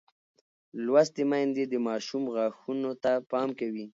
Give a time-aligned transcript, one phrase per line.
[0.85, 3.85] لوستې میندې د ماشوم غاښونو ته پام کوي.